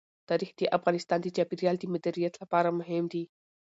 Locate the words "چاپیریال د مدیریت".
1.35-2.33